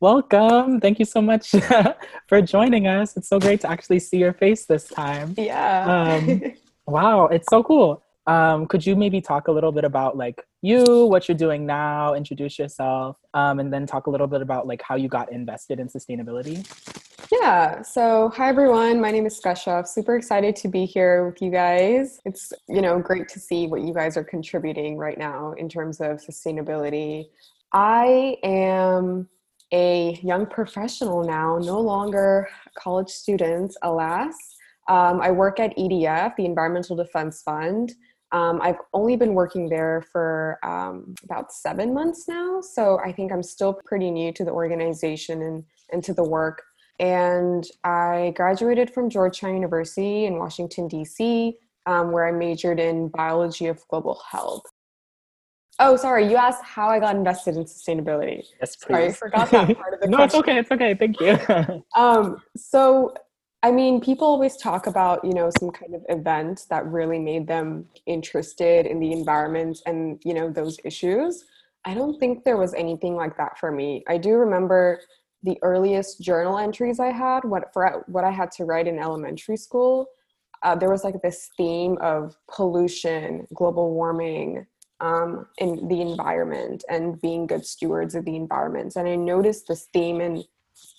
[0.00, 0.80] welcome.
[0.80, 1.50] Thank you so much
[2.28, 3.16] for joining us.
[3.16, 5.34] It's so great to actually see your face this time.
[5.36, 6.20] Yeah.
[6.20, 6.42] Um,
[6.86, 8.02] wow, it's so cool.
[8.26, 12.14] Um, could you maybe talk a little bit about like you, what you're doing now,
[12.14, 15.80] introduce yourself, um, and then talk a little bit about like how you got invested
[15.80, 16.66] in sustainability?
[17.32, 17.82] Yeah.
[17.82, 19.00] So, hi everyone.
[19.00, 19.86] My name is Kashaf.
[19.86, 22.20] Super excited to be here with you guys.
[22.26, 26.00] It's you know great to see what you guys are contributing right now in terms
[26.00, 27.28] of sustainability.
[27.72, 29.28] I am
[29.72, 34.34] a young professional now, no longer college student, alas.
[34.88, 37.92] Um, I work at EDF, the Environmental Defense Fund.
[38.32, 43.32] Um, I've only been working there for um, about seven months now, so I think
[43.32, 46.62] I'm still pretty new to the organization and, and to the work.
[46.98, 51.56] And I graduated from Georgetown University in Washington, D.C.,
[51.86, 54.64] um, where I majored in biology of global health.
[55.80, 56.28] Oh, sorry.
[56.28, 58.42] You asked how I got invested in sustainability.
[58.60, 58.86] Yes, please.
[58.86, 60.18] Sorry, I forgot that part of the no, question.
[60.18, 60.58] No, it's okay.
[60.58, 60.94] It's okay.
[60.94, 61.84] Thank you.
[61.96, 63.14] Um, so,
[63.62, 67.46] I mean, people always talk about, you know, some kind of event that really made
[67.46, 71.44] them interested in the environment and, you know, those issues.
[71.84, 74.04] I don't think there was anything like that for me.
[74.08, 75.00] I do remember
[75.42, 79.56] the earliest journal entries I had, what for what I had to write in elementary
[79.56, 80.08] school.
[80.64, 84.66] Uh, there was like this theme of pollution, global warming,
[85.00, 88.96] um, in the environment and being good stewards of the environment.
[88.96, 90.44] And I noticed this theme in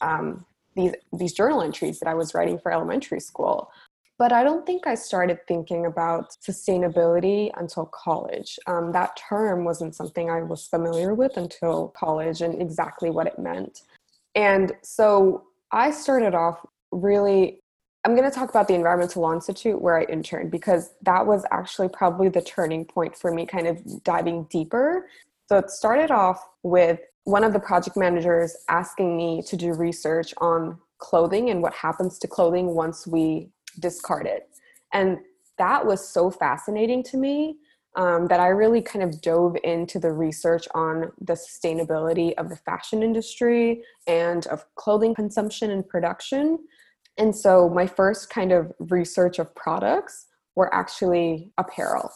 [0.00, 0.44] um,
[0.76, 3.70] these these journal entries that I was writing for elementary school.
[4.16, 8.58] But I don't think I started thinking about sustainability until college.
[8.68, 13.40] Um, that term wasn't something I was familiar with until college and exactly what it
[13.40, 13.82] meant.
[14.36, 17.60] And so I started off really
[18.04, 21.44] I'm going to talk about the Environmental Law Institute where I interned because that was
[21.50, 25.08] actually probably the turning point for me kind of diving deeper.
[25.48, 30.34] So it started off with one of the project managers asking me to do research
[30.38, 33.48] on clothing and what happens to clothing once we
[33.80, 34.48] discard it.
[34.92, 35.18] And
[35.56, 37.56] that was so fascinating to me
[37.96, 42.56] um, that I really kind of dove into the research on the sustainability of the
[42.56, 46.58] fashion industry and of clothing consumption and production.
[47.18, 50.26] And so my first kind of research of products
[50.56, 52.10] were actually apparel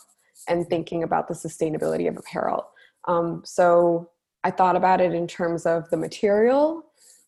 [0.48, 2.69] and thinking about the sustainability of apparel.
[3.06, 4.10] Um, so
[4.44, 6.84] I thought about it in terms of the material,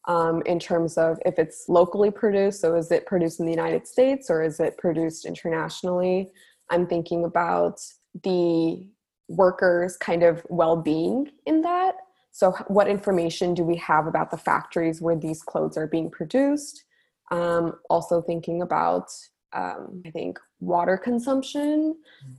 [0.08, 2.60] um, in terms of if it's locally produced.
[2.60, 6.30] So is it produced in the United States or is it produced internationally?
[6.70, 7.80] I'm thinking about
[8.22, 8.88] the
[9.28, 11.94] workers' kind of well being in that.
[12.32, 16.84] So, what information do we have about the factories where these clothes are being produced?
[17.30, 19.08] Um, also thinking about,
[19.52, 21.96] um, I think, water consumption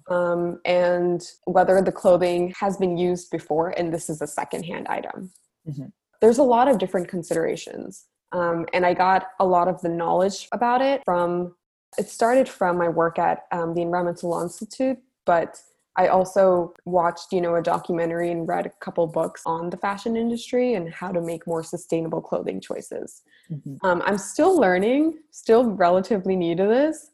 [0.09, 5.31] um, and whether the clothing has been used before and this is a secondhand item.
[5.67, 5.85] Mm-hmm.
[6.19, 8.05] There's a lot of different considerations.
[8.31, 11.55] Um, and I got a lot of the knowledge about it from,
[11.97, 15.59] it started from my work at um, the Environmental Law Institute, but
[15.97, 20.15] I also watched, you know, a documentary and read a couple books on the fashion
[20.15, 23.23] industry and how to make more sustainable clothing choices.
[23.51, 23.85] Mm-hmm.
[23.85, 27.09] Um, I'm still learning, still relatively new to this,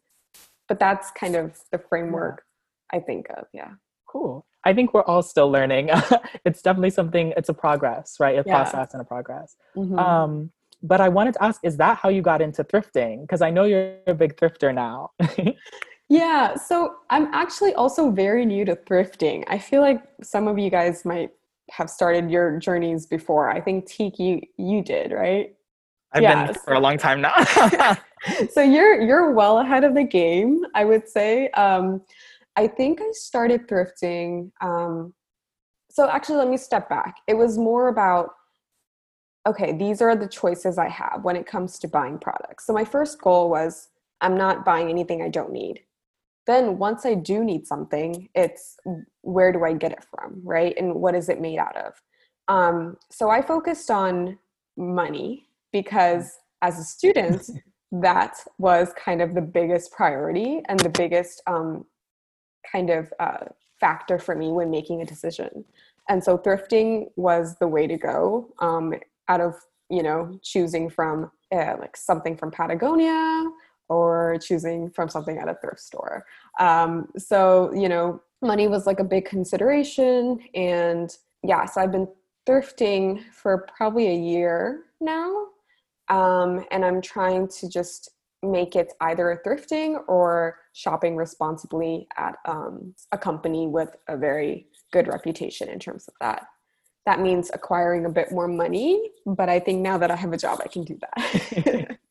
[0.67, 2.43] but that's kind of the framework
[2.93, 2.99] yeah.
[2.99, 3.47] I think of.
[3.53, 3.71] Yeah.
[4.07, 4.45] Cool.
[4.63, 5.89] I think we're all still learning.
[6.45, 7.33] it's definitely something.
[7.35, 8.35] It's a progress, right?
[8.35, 8.63] A yeah.
[8.63, 9.55] process and a progress.
[9.75, 9.97] Mm-hmm.
[9.97, 10.51] Um,
[10.83, 13.21] but I wanted to ask: Is that how you got into thrifting?
[13.21, 15.11] Because I know you're a big thrifter now.
[16.09, 19.43] Yeah, so I'm actually also very new to thrifting.
[19.47, 21.31] I feel like some of you guys might
[21.71, 23.49] have started your journeys before.
[23.49, 25.53] I think Teak, you you did, right?
[26.13, 27.35] I've been for a long time now.
[28.51, 31.49] so you're you're well ahead of the game, I would say.
[31.49, 32.01] Um,
[32.55, 34.51] I think I started thrifting.
[34.61, 35.13] Um,
[35.91, 37.17] so actually, let me step back.
[37.27, 38.29] It was more about
[39.45, 42.65] okay, these are the choices I have when it comes to buying products.
[42.65, 43.89] So my first goal was
[44.21, 45.81] I'm not buying anything I don't need
[46.47, 48.77] then once I do need something, it's
[49.21, 50.73] where do I get it from, right?
[50.77, 51.93] And what is it made out of?
[52.47, 54.39] Um, so I focused on
[54.77, 57.49] money because as a student,
[57.91, 61.85] that was kind of the biggest priority and the biggest um,
[62.69, 63.45] kind of uh,
[63.79, 65.65] factor for me when making a decision.
[66.09, 68.93] And so thrifting was the way to go um,
[69.27, 69.55] out of,
[69.89, 73.43] you know, choosing from uh, like something from Patagonia
[73.89, 76.25] or choosing from something at a thrift store.
[76.59, 80.39] Um, so, you know, money was like a big consideration.
[80.53, 82.07] And yeah, so I've been
[82.47, 85.47] thrifting for probably a year now.
[86.09, 88.11] Um, and I'm trying to just
[88.43, 95.07] make it either thrifting or shopping responsibly at um, a company with a very good
[95.07, 96.47] reputation in terms of that.
[97.05, 99.09] that means acquiring a bit more money.
[99.25, 101.97] But I think now that I have a job, I can do that.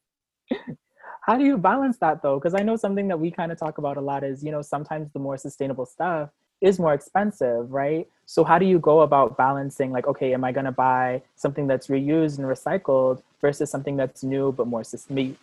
[1.26, 2.38] How do you balance that though?
[2.38, 4.62] Because I know something that we kind of talk about a lot is, you know,
[4.62, 6.30] sometimes the more sustainable stuff
[6.60, 8.06] is more expensive, right?
[8.26, 11.66] So how do you go about balancing like, okay, am I going to buy something
[11.66, 14.84] that's reused and recycled versus something that's new but more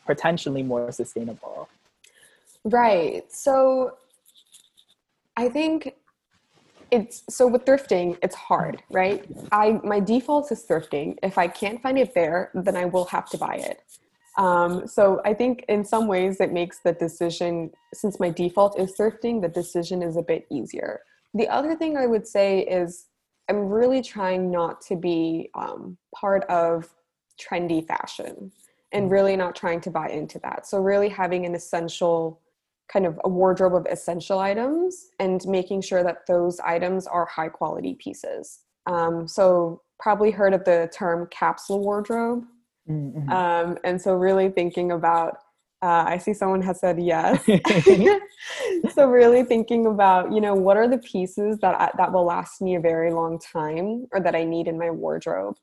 [0.06, 1.68] potentially more sustainable?
[2.64, 3.30] Right.
[3.30, 3.98] So
[5.36, 5.96] I think
[6.92, 9.26] it's so with thrifting, it's hard, right?
[9.52, 11.18] I my default is thrifting.
[11.22, 13.82] If I can't find it there, then I will have to buy it.
[14.38, 18.96] Um, so I think in some ways it makes the decision, since my default is
[18.98, 21.02] thrifting, the decision is a bit easier.
[21.34, 23.08] The other thing I would say is
[23.50, 26.90] I'm really trying not to be um, part of
[27.40, 28.52] trendy fashion
[28.92, 30.68] and really not trying to buy into that.
[30.68, 32.40] So really having an essential
[32.92, 37.50] kind of a wardrobe of essential items and making sure that those items are high
[37.50, 38.60] quality pieces.
[38.86, 42.46] Um, so probably heard of the term capsule wardrobe.
[42.90, 43.30] Mm-hmm.
[43.30, 45.38] Um, and so really thinking about
[45.84, 47.44] uh, I see someone has said yes.
[48.94, 52.62] so really thinking about, you know, what are the pieces that I, that will last
[52.62, 55.58] me a very long time or that I need in my wardrobe.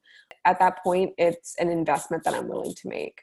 [0.45, 3.23] At that point, it's an investment that I'm willing to make.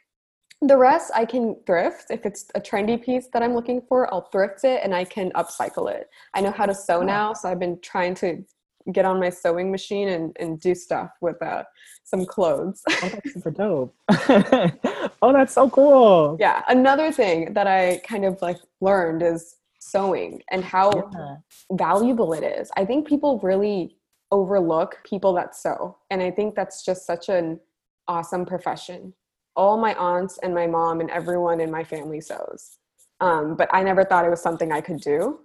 [0.62, 2.06] The rest I can thrift.
[2.10, 5.32] If it's a trendy piece that I'm looking for, I'll thrift it and I can
[5.34, 6.10] upcycle it.
[6.34, 8.44] I know how to sew now, so I've been trying to
[8.92, 11.63] get on my sewing machine and, and do stuff with uh,
[12.04, 12.81] some clothes.
[12.89, 13.95] oh, that's super dope.
[15.22, 16.38] oh, that's so cool.
[16.39, 16.63] Yeah.
[16.68, 21.36] Another thing that I kind of like learned is sewing and how yeah.
[21.72, 22.72] valuable it is.
[22.75, 23.98] I think people really
[24.31, 25.98] overlook people that sew.
[26.10, 27.60] And I think that's just such an
[28.07, 29.13] awesome profession.
[29.56, 32.78] All my aunts and my mom and everyone in my family sews.
[33.19, 35.39] Um, but I never thought it was something I could do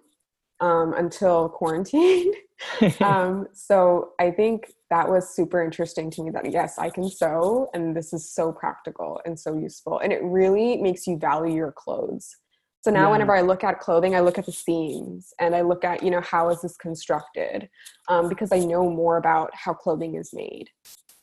[0.62, 2.32] um, until quarantine.
[3.00, 7.68] um, so I think that was super interesting to me that yes, I can sew
[7.74, 9.98] and this is so practical and so useful.
[9.98, 12.36] And it really makes you value your clothes.
[12.82, 13.12] So now yeah.
[13.12, 16.10] whenever I look at clothing, I look at the seams and I look at, you
[16.12, 17.68] know, how is this constructed?
[18.08, 20.68] Um, because I know more about how clothing is made.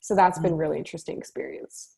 [0.02, 0.60] So that's been mm.
[0.60, 1.96] really interesting experience.